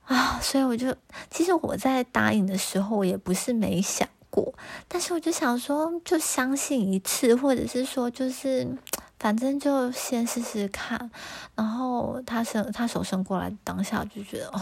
[0.04, 0.94] 啊，所以我就
[1.30, 4.08] 其实我在答应的时候我，也不是没想。
[4.34, 4.54] 过，
[4.88, 8.66] 但是我就想说，就相信一次，或者是说，就是
[9.18, 11.10] 反正就先试试看。
[11.54, 14.58] 然后他伸他手伸过来，当下就觉得哦，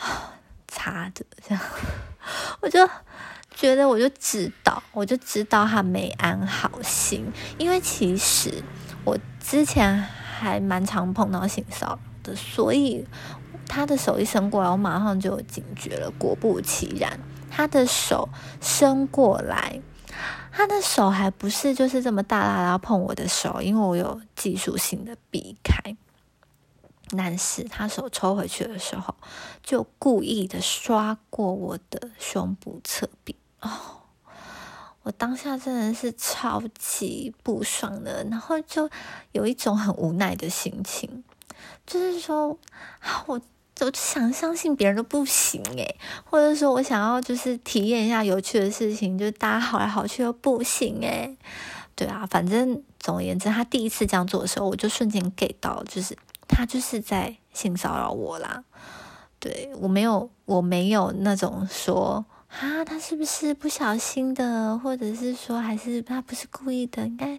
[0.66, 1.62] 擦的这样，
[2.62, 2.88] 我就
[3.56, 7.26] 觉得我就知道，我就知道他没安好心，
[7.58, 8.62] 因为其实
[9.02, 13.04] 我之前还蛮常碰到性骚扰的，所以
[13.66, 16.10] 他的手一伸过来，我马上就警觉了。
[16.18, 17.18] 果不其然。
[17.48, 18.28] 他的手
[18.60, 19.80] 伸过来，
[20.52, 25.96] 他的手还不是就是这么大大要碰我的手，因为我有技术性的避开。
[27.16, 29.14] 但是他手抽回去的时候，
[29.62, 33.34] 就故意的刷过我的胸部侧壁。
[33.66, 34.30] 哦，
[35.02, 38.88] 我当下真的是超级不爽的，然后就
[39.32, 41.24] 有一种很无奈的心情，
[41.86, 42.58] 就是说，
[43.26, 43.40] 我。
[43.78, 51.36] 我就想相信别人都不行诶，或者说我想要就是体验一下有趣的事情，就大家好来好去又不行诶。
[51.94, 56.16] 对啊，反正总而言之，他第一次这样做的时候，我就瞬间给到，就是
[56.48, 58.64] 他就是在性骚扰我啦。
[59.38, 62.24] 对我没有，我没有那种说。
[62.48, 67.06] 啊，他是不是不小心的，或者是说还是他不是故意的？
[67.06, 67.38] 应该，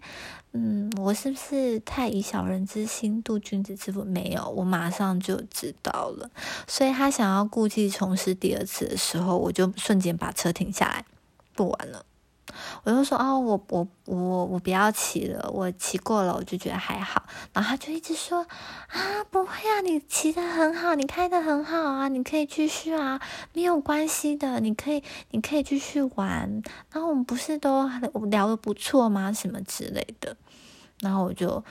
[0.52, 4.04] 嗯，我是不是太以小人之心度君子之腹？
[4.04, 6.30] 没有，我马上就知道了。
[6.67, 11.06] 所以他想要故技重施第二次的时候，我就瞬间把车停下来，
[11.56, 12.06] 不玩了。
[12.84, 17.24] 我就说哦，我我我我不要骑了，我骑过了，我就觉得还好。
[17.54, 18.46] 然后他就一直说
[18.88, 23.20] 啊，不会啊，你骑的很好，你开的很好啊，你可以继续啊，
[23.54, 26.62] 没有关系的，你可以你可以继续玩。
[26.92, 27.88] 然后我们不是都
[28.30, 29.32] 聊的不错吗？
[29.34, 30.36] 什么之类的。
[31.02, 31.64] 然后我就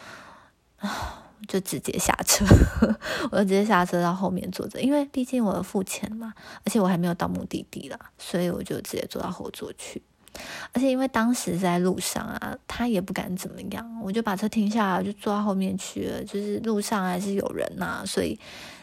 [0.79, 2.45] 啊，就直接下车，
[3.33, 6.33] 我就直接下车到后面坐着，因为毕竟我付钱嘛，
[6.65, 10.03] 而且我还没有到目的地啦，所以我就直接坐到后座去。
[10.73, 16.23] 而且因为当时在路上啊，他也不敢怎么样，我就把车停下来，就坐到后面去了。
[16.25, 18.39] 就是路上还是有人呐，所以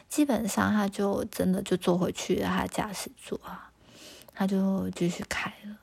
[0.09, 3.69] 基本上他就真的就坐回去他驾驶座啊，
[4.33, 5.77] 他就继续开了。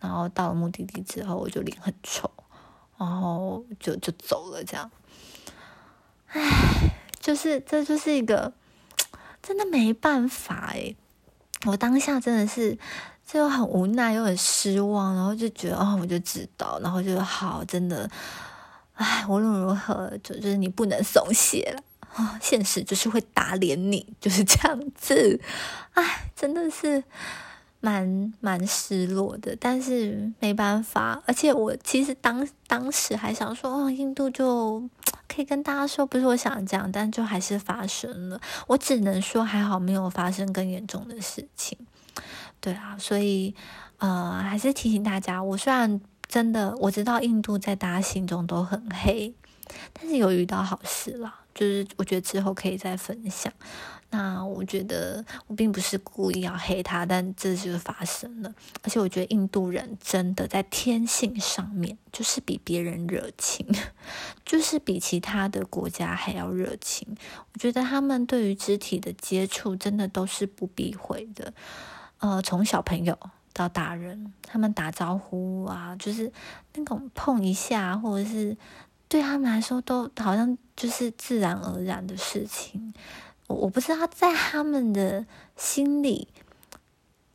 [0.00, 2.30] 然后到了目的地之后，我就脸很臭，
[2.98, 4.62] 然后就就走了。
[4.64, 4.90] 这样，
[6.28, 8.52] 唉，就是这就是一个
[9.40, 10.96] 真的没办法诶，
[11.66, 12.76] 我当下真的是。
[13.34, 18.08] 就很无奈又很失望，然后就觉得哦，我就知道，然后就好，真的，
[18.92, 21.82] 唉，无论如何，就就是你不能松懈了
[22.14, 22.38] 啊！
[22.40, 25.40] 现实就是会打脸你，就是这样子，
[25.94, 27.02] 唉，真的是
[27.80, 34.88] 蛮蛮失落的，但是没办法，而且我其实当当时还想说，哦，印度就
[35.26, 38.40] 可以跟大家说，不是我想讲，但就还是发生了。
[38.68, 41.76] 我只能说还好没有发生更严重的事情。
[42.64, 43.54] 对啊，所以
[43.98, 49.34] 呃，还是提醒大家，我虽然真的我知道印度在大家心中都很黑，
[49.92, 53.52] 但是有遇到好事了，就是我觉得之后可以再分享。
[54.08, 58.54] 那我觉得我并不是故意要黑他，但这就是发生了。
[58.82, 63.66] 而且我觉得印度人真的在天性上面就是比别人热情，
[64.46, 67.06] 就是比其他的国家还要热情。
[67.52, 71.52] 我觉得他们对于肢体的接触真的都是不避讳的。
[72.24, 73.18] 呃，从小朋友
[73.52, 76.32] 到大人，他们打招呼啊，就是
[76.74, 78.56] 那种碰一下，或者是
[79.08, 82.94] 对他们来说都好像就是自然而然的事情。
[83.46, 86.26] 我我不知道在他们的心里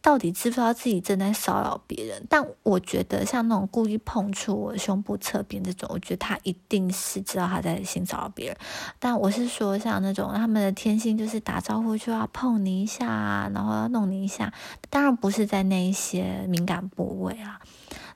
[0.01, 8.57] 到底知不知道自己正在骚扰别人，但我觉得像那种故意碰触我胸部侧边这种，我觉得他一定是知道他在性骚扰别人。
[8.97, 14.53] 但我是说，像那种他们的天性就是打招呼就要碰你一下，然后要弄你一下，
[14.89, 17.59] 当然不是在那一些敏感部位啊。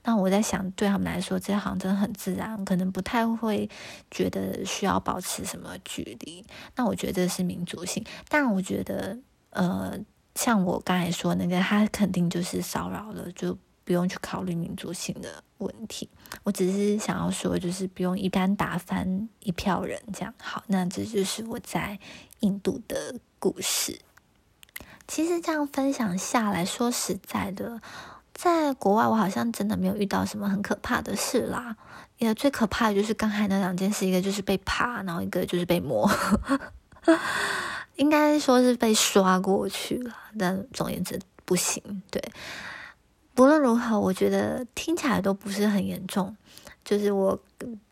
[0.05, 3.69] 那我在想，对他们来说，这行真的很自然，可能不太会
[4.11, 6.45] 觉得需要保持什么距离。
[6.75, 9.17] 那我觉得这是民族性，但我觉得，
[9.51, 9.97] 呃，
[10.35, 16.09] 像我刚才说那个，他肯定就是骚扰了，就不用去考虑民族性的问题。
[16.43, 20.33] 我只是想要说，就是不用一竿打翻一票人这样。
[20.41, 21.99] 好，那这就是我在
[22.39, 23.99] 印度的故事。
[25.07, 27.81] 其实这样分享下来说实在的。
[28.33, 31.75] 在国外，我好像真的没有遇到什么很可怕的事啦。
[32.17, 36.09] 也最可怕的就是刚才那两件事，一个就是被扒，然后一个就是被摸，
[37.95, 40.15] 应该说是被刷过去了。
[40.37, 42.01] 但总而言之，不行。
[42.09, 42.21] 对，
[43.33, 46.35] 不论如何，我觉得听起来都不是很严重。
[46.83, 47.39] 就是我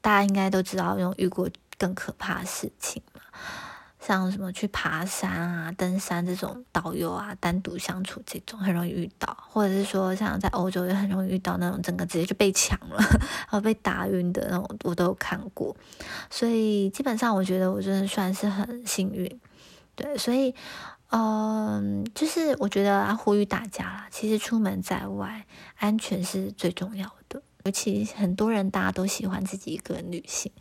[0.01, 3.21] 大家应该都知道，用遇过更可怕的事情嘛。
[4.03, 12.97] 像什么去爬山啊、登山这种导游啊，单独相处这种很容易遇到，或者是说像在欧洲也很容易遇到那种整个直接就被抢了，
[13.47, 15.75] 然后被打晕的那种，我都有看过。
[16.31, 19.39] 所以基本上我觉得我真的算是很幸运，
[19.95, 20.53] 对，所以
[21.11, 25.45] 嗯，就是我觉得呼吁大家啦，其实出门在外，
[25.77, 27.20] 安全是最重要的。
[27.63, 30.51] 尤其很多人大家都喜欢自己一个人旅行，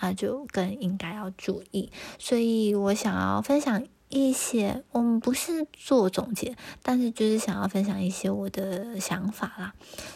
[0.00, 1.90] 那就更应该要注意。
[2.18, 9.74] 所以我想要分享一些，我们不是做总结，但是就是想要分享一些我的想法啦。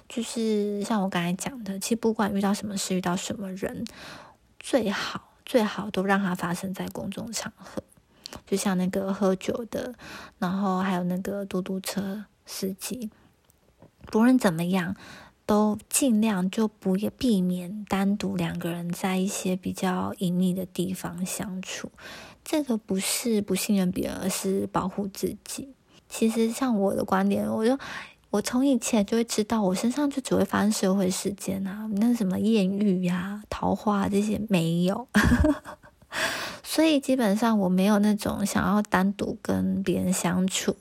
[0.09, 3.85] 就是像我刚才讲的，其实不管遇到什么事，遇到什么人，
[4.59, 7.83] 最好最好都让它发生在公众场合。
[8.47, 9.95] 就像那个喝酒的，
[10.39, 13.09] 然后还有那个嘟嘟车司机，
[14.07, 14.97] 不论怎么样。
[15.47, 21.91] 都尽量就不也避免单独两个人在一些比较隐秘的地方相处，
[22.43, 25.69] 这个不是不信任别人，而是保护自己。
[26.09, 27.79] 其实像我的观点，我就
[28.31, 35.07] 我从以前就会知道，我身上就只会发生社会事件啊，那什么艳遇呀、桃花这些没有，
[36.65, 40.75] 所以基本上我没有那种想要单独跟别人相处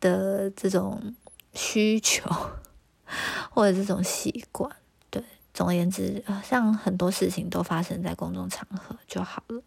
[0.00, 1.14] 的这种
[1.52, 2.28] 需求。
[3.54, 4.68] 或者这种习惯，
[5.10, 9.62] 对，总而言之，像很多事情都发生在公众场合就好了，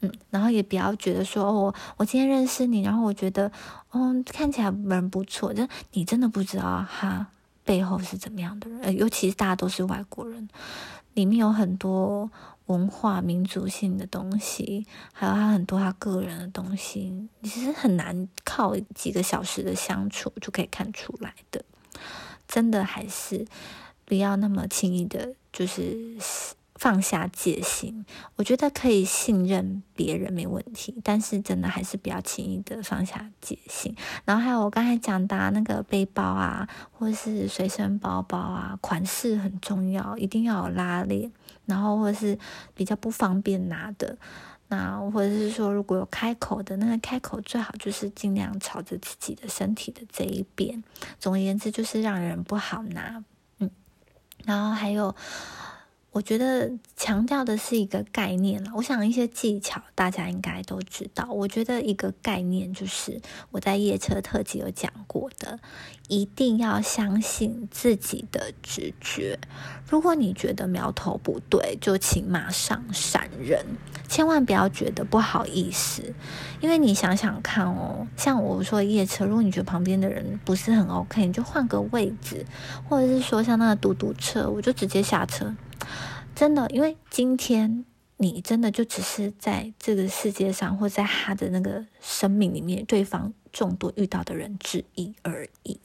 [0.00, 3.52] 嗯，然后也不要觉得说，我我今天认识你，然后我觉得，
[3.90, 7.26] 哦，看起来人不错，就你真的不知道他
[7.64, 10.48] 背后是怎么样的人，尤其是大家都是外国人，
[11.12, 12.30] 里面有很多
[12.64, 21.62] 文化、民族性的东西，还有他很多他个人的东西，其实很难靠几个小时的相处就可以看出来的。
[22.48, 23.46] 真的还是
[24.04, 26.16] 不要那么轻易的，就是
[26.74, 28.06] 放下戒心。
[28.36, 33.94] 我觉得可以信任别人没问题，但是真的还是不要轻易的放下戒心。
[34.24, 41.30] 然后还有我刚才讲的那个背包啊，或是随身包包啊，款式很重要，一定要有拉链。
[41.66, 42.38] 然后或是
[42.74, 44.16] 比较不方便拿的。
[44.68, 50.82] 那或者是说，如果有开口的，那个开口最好就是尽量朝着自己的身体的这一边。
[51.18, 53.24] 总而言之，就是让人不好拿。
[53.58, 53.70] 嗯，
[54.44, 55.14] 然后还有。
[56.18, 58.72] 我觉得强调的是一个概念了。
[58.74, 61.28] 我想一些技巧大家应该都知道。
[61.30, 63.20] 我觉得一个概念就是
[63.52, 65.60] 我在夜车特辑有讲过的，
[66.08, 69.38] 一定要相信自己的直觉。
[69.88, 73.64] 如果你觉得苗头不对，就请马上闪人，
[74.08, 76.02] 千万不要觉得不好意思。
[76.60, 82.44] 因为你想想看哦，像我说夜车，如果你觉得旁边的人不是很 OK，你就换个位置，
[82.88, 85.54] 或者是说像那个嘟嘟车，我就直接下车。
[86.38, 87.84] 真的，因为今天
[88.18, 93.34] 你真的就只是在这个世界上，或在他的那个生命里面，对方。
[93.52, 95.78] 众多遇到的人之一而已，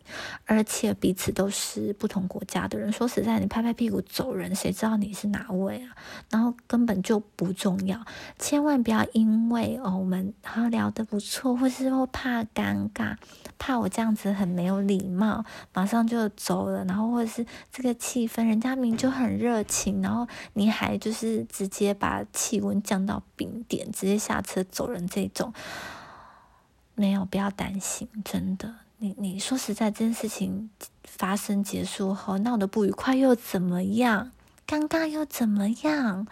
[0.46, 2.92] 而且彼此都是不同国家的人。
[2.92, 5.96] 说实在，你拍拍屁股走人，谁知道你是哪位啊？
[6.30, 8.04] 然后根本就不重要，
[8.38, 13.16] 千万不要因为哦我们他聊得不错，或是说怕尴尬，
[13.58, 15.44] 怕我这样子很没有礼貌，
[15.74, 16.84] 马上就走了。
[16.86, 25.54] 然后或者是这个气氛，人家明就很热情，然后你还就是直接把气温降到冰点，直接下车走人这种。
[26.96, 28.76] 没有，不要担心，真的。
[28.98, 30.70] 你你说实在，这件事情
[31.04, 34.32] 发生结束后闹得不愉快又怎么样？
[34.66, 36.26] 尴尬又怎么样？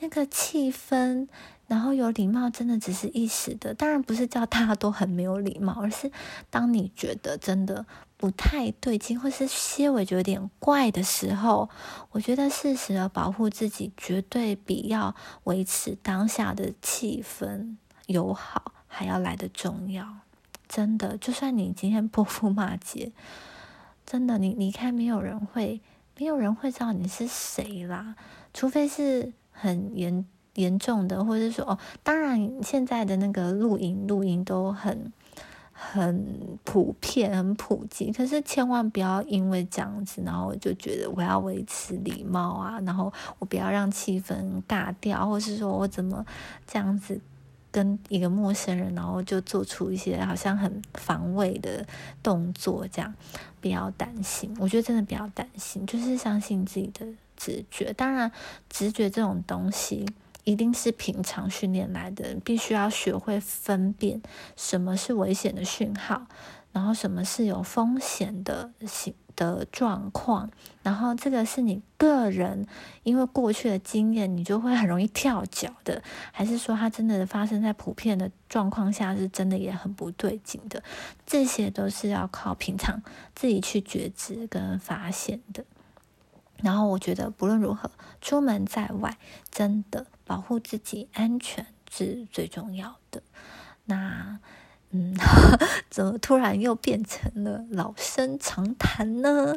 [0.00, 1.28] 那个气氛，
[1.66, 3.72] 然后有礼貌，真的只是一时的。
[3.72, 6.10] 当然不是叫大家都很没有礼貌，而是
[6.50, 7.86] 当你觉得真的
[8.18, 11.70] 不太对劲，或是些微觉得有点怪的时候，
[12.10, 18.72] 我觉得适时的保护自己，绝对比要维持当下的气氛友好。
[18.92, 20.04] 还要来的重要，
[20.68, 23.12] 真的，就算你今天泼妇骂街，
[24.04, 25.80] 真的，你离开没有人会，
[26.18, 28.16] 没有人会知道你是谁啦，
[28.52, 35.12] 除非是很严严重的，或者说哦，当然现在的那个录音录音都很
[35.72, 46.26] 很普遍、很普及，可是千万不要因为这样子，然后就觉得我要维持礼貌啊，然后我不要让气氛尬掉，或是说我怎么
[46.66, 47.20] 这样子。
[47.70, 51.86] 跟一个陌生人，然后就做出一些好像很防卫的
[52.22, 53.14] 动作，这样
[53.60, 54.54] 不要担心。
[54.58, 57.06] 我觉得真的不要担心，就是相信自己的
[57.36, 57.92] 直觉。
[57.92, 58.30] 当然，
[58.68, 60.04] 直觉这种东西
[60.44, 64.20] 一定是平常训练来的，必须要学会分辨
[64.56, 66.26] 什么是危险的讯号，
[66.72, 69.14] 然后什么是有风险的行。
[69.40, 70.50] 的状况，
[70.82, 72.66] 然后这个是你个人
[73.02, 80.82] 因为过去的经验，你就会很容易跳脚的，还是说它真的发生在普遍的状况下，是真的也很不对劲的？
[81.24, 83.02] 这些都是要靠平常
[83.34, 85.64] 自己去觉知跟发现的。
[86.62, 89.16] 然后我觉得不论如何，出门在外，
[89.50, 93.22] 真的保护自己安全是最重要的。
[93.86, 94.38] 那。
[94.92, 95.14] 嗯，
[95.88, 99.54] 怎么突然又变成了老生常谈呢？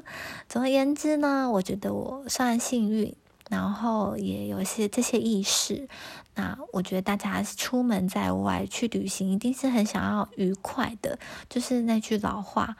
[0.48, 3.16] 总而言之呢，我觉得我算幸运，
[3.50, 5.88] 然后也有些这些意识。
[6.36, 11.18] 那我觉得大家出门在外去旅行，一定是很想要愉快的。
[11.50, 12.76] 就是那句老话，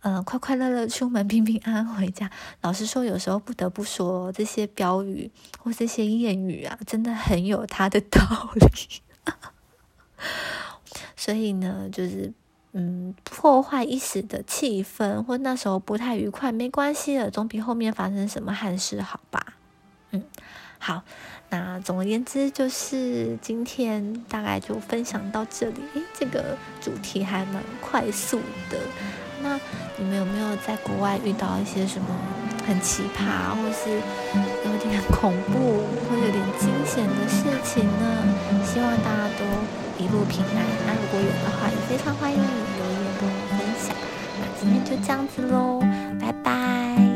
[0.00, 2.28] 嗯，快快乐乐出门，平平安安回家。
[2.60, 5.30] 老实说，有时候不得不说，这些标语
[5.60, 9.00] 或这些谚语啊，真的很有它的道理。
[11.16, 12.32] 所以呢，就是
[12.72, 19.54] 嗯，破坏一时的气氛，或那时候不太愉快，没关系的，总比后面发生什么憾事好吧？
[20.10, 20.22] 嗯，
[20.80, 21.02] 好，
[21.50, 25.76] 那总而言之，就是今天大概就分享到这里。
[25.94, 28.80] 诶，这个主题还蛮快速的。
[29.40, 29.60] 那
[29.96, 32.08] 你们有没有在国外遇到一些什么
[32.66, 33.90] 很奇葩，或是
[34.64, 38.64] 有点恐怖，或有点惊险的事情呢？
[38.64, 39.83] 希望大家都。
[39.98, 40.64] 一路平安。
[40.86, 43.94] 那如果有的话，也非常欢迎你留言跟我分享。
[44.40, 45.80] 那今天就这样子喽，
[46.20, 47.13] 拜拜。